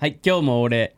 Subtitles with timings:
[0.00, 0.96] はい、今日も俺、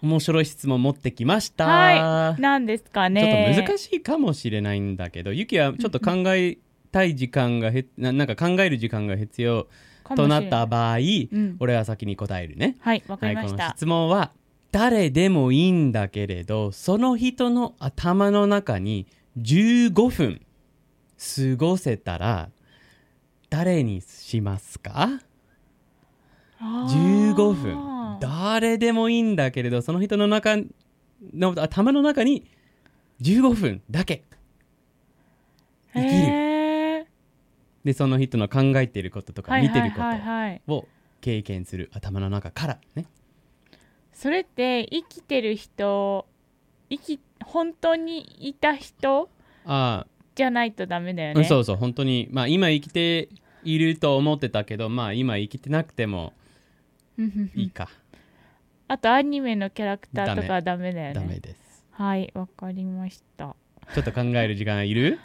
[0.00, 1.66] 面白い質問持ってきました。
[1.66, 2.40] はい。
[2.40, 3.52] なんですかちょっね。
[3.56, 6.58] と難しいかもしれないんだけど、ゆきはちょっと考え
[6.92, 9.66] たい時間がへ、ななんか考える時間が必要
[10.14, 11.00] となった場合、う
[11.36, 12.76] ん俺は先に答えるね。
[12.78, 13.56] はい、わかはい、りました。
[13.56, 14.30] この質問は、
[14.70, 19.08] 誰でもいいんだけれど、その人の頭の中に
[19.38, 20.40] 15分
[21.18, 22.50] 過ごせたら、
[23.50, 25.08] 誰にしますか？
[26.60, 27.91] あー ?15 分。
[28.22, 30.56] 誰でもいいんだけれど、その人の中
[31.34, 32.46] の頭の中に
[33.20, 34.22] 15分だけ。
[35.92, 37.06] 生きる。
[37.84, 39.96] で、その人の考えていることとかはい見てるこ。
[40.66, 40.88] とを
[41.20, 43.06] 経験する頭の中からね。
[44.12, 46.26] それって生きてる人、
[46.90, 49.28] 生き本当にいた人
[49.64, 51.40] ああ、じゃないとダメだよね。
[51.40, 53.28] うんそうそう本当にまあ今生きて
[53.64, 56.32] いると思ってたけどまあ今生きてなくても
[57.54, 57.88] いいか、
[58.92, 61.14] あとアニメのキャラクターとかはダメだよね。
[61.14, 63.56] ダメですはい、わかりました。
[63.94, 65.18] ちょっと考える時間いる？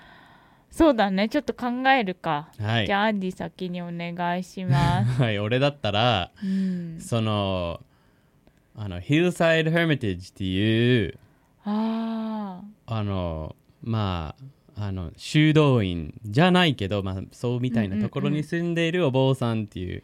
[0.72, 2.48] そうだね、ちょっと考えるか。
[2.62, 5.12] はいじゃあ、アンディ先にお願いします。
[5.22, 7.82] はい俺だったらうん、その
[8.74, 11.20] あの Hillside Hermitage っていう
[11.66, 14.34] ああのま
[14.78, 20.04] ああの修道院じゃないけど、まあ、そうみたいなところに住んでいるお坊さんっていう、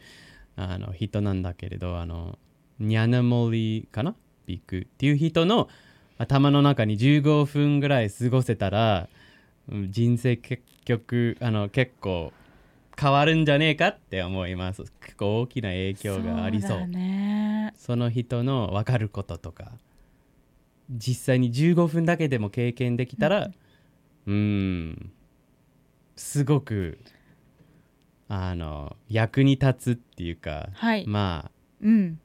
[0.58, 2.38] あの人なんだけれどあの
[2.80, 4.16] ニャナモリかな？
[4.46, 5.70] ビクっていう人の
[6.18, 9.08] 頭の中に15分ぐらい過ごせたら
[9.72, 12.34] うん人生結局あの結構
[13.00, 17.74] 変わるんじゃねえかって思います結構大きな影あ、響がありそうだね。
[17.78, 19.72] その人の分かることとか
[20.92, 23.46] 実際に15分だけでも経験できたら
[24.28, 25.12] うーん
[26.16, 27.00] すごく
[28.28, 31.06] あの役に立つっていうか、はい。
[31.08, 31.52] まあ
[31.82, 32.20] うん。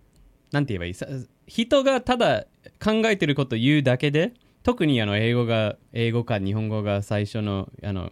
[0.52, 0.94] なんて言えばいい？
[0.94, 1.06] さ
[1.46, 2.46] 人がただ
[2.82, 4.32] 考えてることを言うだけで
[4.62, 8.10] 特にあの英語が英語か日本語が最初のあの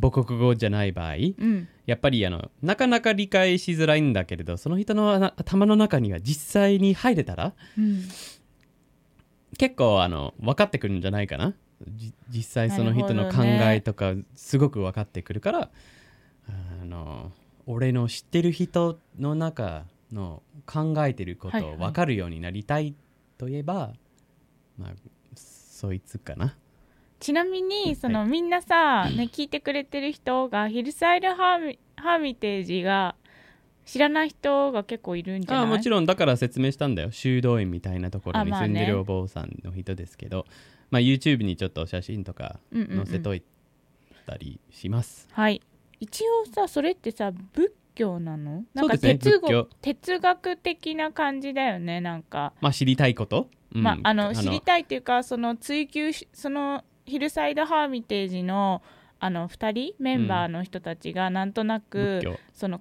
[0.00, 1.68] 母国語じゃない場合うん。
[1.86, 8.02] やっぱりあのなかなか理解しづらいんだけれどその人のあ頭の中には実際に入れたらうん。
[9.58, 11.54] 結構あの分かってくるんじゃないかな
[11.86, 15.70] じ実際その人の考えとかすごく分かってくるから、
[16.48, 17.32] あの
[17.66, 19.84] 俺の知ってる人の中
[20.16, 22.96] の考えてることを分かるようになりたい
[23.38, 23.92] といえば、
[24.76, 24.92] まあ
[25.36, 26.56] そいつかな。
[27.20, 33.14] ちなみに、その、はみんなさ、ね、聞いてくれてる人が、ヒルサイドハーミハーミテージが
[33.84, 35.64] 知らない人が結構いるんじゃない？
[35.64, 37.10] ああもちろんだから説明したんだよ。
[37.12, 38.66] 修道院みたいなところにあまあね。
[38.66, 40.44] 住んでるお坊さんの人ですけど、
[40.90, 42.96] まあ YouTube にちょっと写真とかうんうんうん。
[43.04, 43.42] 載せとい
[44.26, 45.62] たりします、はい。
[46.00, 48.64] 一応さそれってさ仏教なの？
[48.72, 53.82] なんかそうですね哲学的な感じだよねなんか、まあ知りたいこと、うん。
[53.82, 58.82] まああの知りたいっていうかその追求しそのヒルサイドハーミテージの
[59.18, 62.38] あの2人メンバーの人たちがなんとなく、仏教。
[62.52, 62.80] その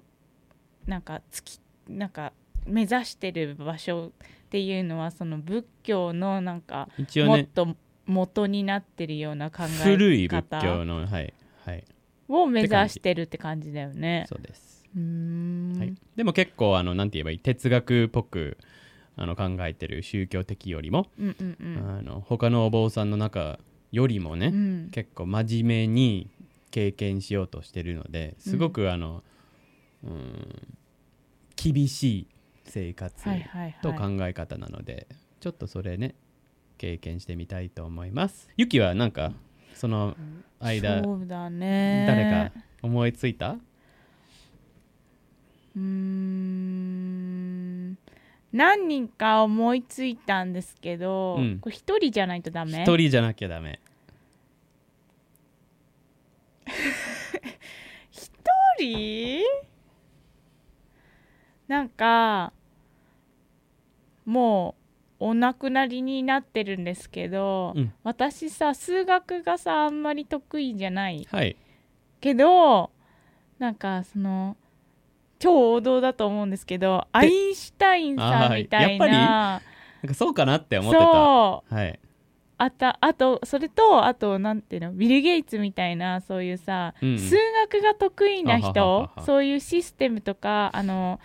[0.85, 1.59] なんか月
[1.89, 2.33] なんか
[2.67, 4.11] 目指してる場所っ
[4.49, 11.33] ていうのはその仏教のなんかねもっと元になってるような考え方古い仏教のはい
[11.65, 11.83] はい。
[12.27, 14.25] を目指してるって感じだよね。
[14.27, 18.57] そうです、はい、でも結構あのなんて言えばいい哲学っぽく
[19.17, 21.97] あの考えてる宗教的よりも、うんうんうん。
[21.99, 23.59] あの他のお坊さんの中
[23.91, 24.89] よりもね、うん。
[24.91, 26.29] 結構真面目に
[26.71, 29.23] 経験しようとしてるのですごくあの、
[30.03, 30.77] うん、
[31.55, 32.27] 厳しい
[32.65, 33.75] 生活はいはいはい。
[33.81, 35.07] と考え方なので、
[35.39, 36.15] ちょっとそれね
[36.77, 38.49] 経験してみたいと思います。
[38.57, 39.33] ゆきはなんか
[39.73, 40.15] その
[40.59, 41.01] 間
[41.49, 42.05] ね。
[42.07, 43.57] 誰か思いついた？
[45.75, 46.95] うーん。
[48.53, 51.59] 何人か思いついたんですけど、うん。
[51.59, 52.83] これ一人じゃないとダメ？
[52.83, 53.79] 一人じゃなきゃダメ。
[58.11, 58.31] 一
[58.79, 59.43] 人？
[61.67, 62.53] なんか
[64.25, 64.75] も
[65.19, 67.93] うお亡くなりになってるんですけど、うん。
[68.03, 71.57] 私さ数学がさあんまり得意じゃないはい。
[72.21, 72.91] けど
[73.59, 74.55] なんかその
[75.39, 79.61] 超王道だと思うんですけどアインシュタインさんみたいあーやっぱな
[80.05, 81.03] なんかそうかなって思ってた。
[81.05, 81.73] そう。
[81.73, 81.99] はい。
[82.57, 87.19] あたあとそれとあとなんていうのビル・ゲイツみたいなそういうさ、うん。
[87.19, 87.35] 数
[87.69, 91.19] 学が得意な人そういうシステムとかあの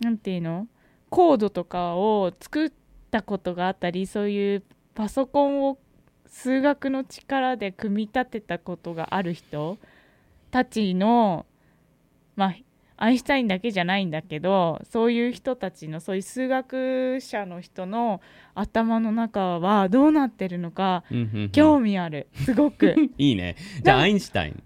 [0.00, 0.66] なんていうの
[1.08, 2.72] コードとかを作っ
[3.10, 4.62] たことがあったりそういう
[4.94, 5.78] パソコンを
[6.26, 9.78] 数学の力で組み立てたことがある人
[10.50, 11.46] たちの
[12.34, 12.54] まあ
[13.02, 18.20] アインシュタインだけじゃないんだけどそういう人たちのそういう数学者の人の
[18.54, 23.56] 頭の中はどうなってるのかうんうんうん興味あるすごく いいね。
[23.82, 24.62] じゃあ、アインシュタイン。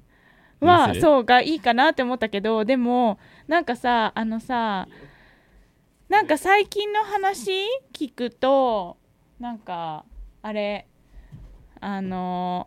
[0.60, 4.88] はそうがいいかなって思ったけどでもなんかさあのさ
[6.08, 7.50] なんか最近の話
[7.92, 8.96] 聞くと
[9.38, 10.04] なんか
[10.42, 10.86] あれ
[11.80, 12.66] あの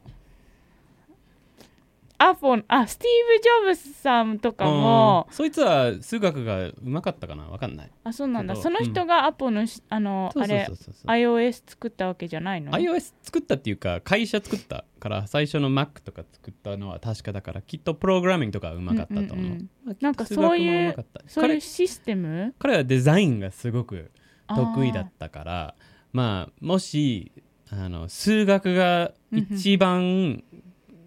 [2.19, 5.28] アポンあスティーブ・ジョブズさんとかも。
[5.30, 5.34] うん。
[5.34, 7.44] そいつは数学がうまかったかな？
[7.44, 7.92] わかんない。
[8.04, 8.56] あそうなんだ。
[8.56, 10.68] その人がアポのし、あのあれ
[11.06, 19.58] iOS 作ったわけじゃないの？iOS 作ったっていうか会社作ったから最初の Mac とか作ったのは確かだからきっとプログラミングとかうまかったと思う,、
[19.92, 20.96] うなんかそういう
[21.28, 22.56] そういう彼システム？
[22.58, 24.12] 彼はデザインがすごく
[24.48, 25.75] 得意だったから
[26.14, 27.31] まあもし
[27.69, 30.44] あの数学が一番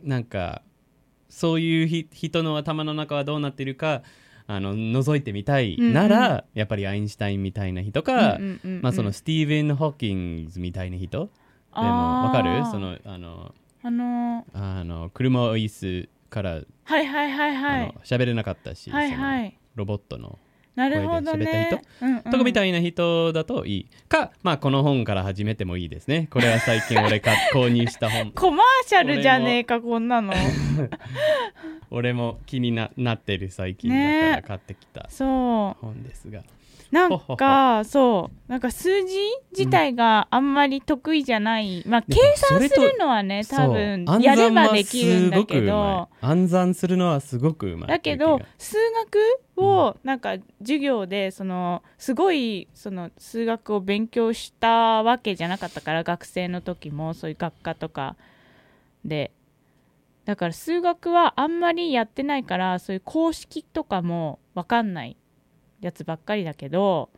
[0.05, 0.63] なんか
[1.31, 4.03] そういうひ人の頭の中はどうなってるか
[4.47, 8.83] あの覗いてみたいなら、やっぱりアインシュタインみたいな人か、うんうんうんうん。
[8.83, 11.27] まあ、そのスティーブン・ホーキングズみたいな人。
[11.27, 11.31] で
[11.73, 12.65] あもわかる？
[12.67, 16.51] そのあのあのあの車椅子から、
[16.85, 17.95] はいはいはいはい。
[18.03, 19.57] 喋れなかったし、はいはい。
[19.77, 20.39] ロボットの
[20.81, 21.83] なるほどね。
[22.01, 22.23] うんうん。
[22.23, 23.87] とかみたいな人だといい。
[24.09, 26.27] か、まあ、この本から始めてもいいですね。
[26.31, 28.33] これは最近俺か 購入した本。
[28.33, 30.33] コマーシャルじゃねえかこんなの
[31.91, 36.43] 俺も気にななってる最近ねだから買ってきたそ本ですが、う
[36.91, 38.51] なんかそう。
[38.51, 39.17] なんか数字
[39.57, 46.09] 自体があんまり得意じゃない、まあ計算するのはね多分やればできるんだけど。
[46.21, 48.77] 暗算するのはすごくうまいだけど数
[49.57, 58.17] 学をなんか授業でそのすごいその数学を勉強したわけじゃなかったから学生の時もそういう学科とか
[59.05, 59.31] で
[60.25, 65.17] だから数学はあんまりやってないからそういう公式とかも分かんない
[65.81, 67.11] やつばっかりだけど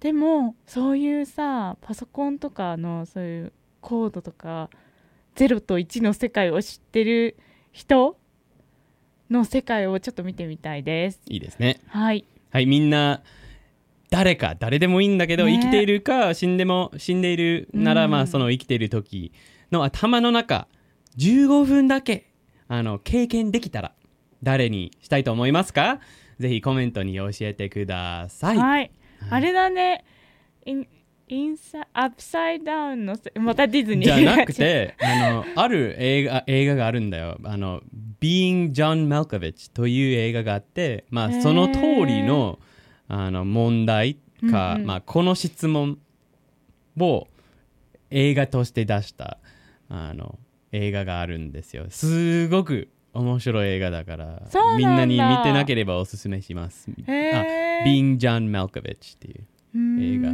[0.00, 4.70] でもそういうさパソコンとかのそういうコードとか
[5.36, 7.36] 0と1の世界を知ってる
[7.72, 8.16] 人
[9.30, 11.20] の世界をちょっと見てみたいです。
[11.26, 12.24] いいですねはい。
[12.50, 13.22] はいみんな
[14.10, 19.32] 誰か誰でもいいんだけど、ね生きているか死んでも死んでいるなら、うんまあその生きている時
[19.70, 20.66] の頭の中
[21.16, 22.29] 15分だけ
[22.72, 23.92] あの経験できたら
[24.44, 25.98] 誰にしたいと思いますか？
[26.38, 28.92] ぜひコメントに教えてください、はい。
[29.28, 30.04] あれだね。
[30.64, 30.86] イン
[31.26, 34.14] インサアップサイダウンのせまたディズニー。
[34.16, 37.38] じゃなくて あのある映画映画があるんだよ。
[37.42, 37.82] あの
[38.20, 42.60] Being John Malkovich という映画があって、まあ、その通りの
[43.08, 44.16] あの問題
[44.48, 44.86] か、うんうん。
[44.86, 45.98] まあ、この質問
[46.98, 47.26] を
[48.10, 49.38] 映画として出した
[49.88, 50.38] あの
[50.72, 54.42] 映画があるんですよすごく面白い映画だから
[54.76, 57.10] みんなに見てなければおすすめしますあ
[57.84, 59.44] Being John Malkovich っていう
[60.00, 60.32] 映画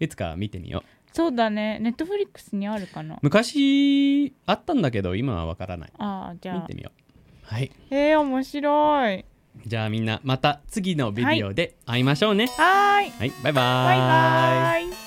[0.00, 1.78] いつか見てみようそうだね。
[1.80, 3.18] ネットフリックスにあるかな？
[3.22, 6.74] 昔あったんだけど今はわからないああ、じゃあ見て。
[6.74, 9.24] みようはいえー、面白い。
[9.66, 13.10] じゃあみんなまた次のビデオで会いましょうねはーい。
[13.10, 14.97] はい、バイバーイバイバイ。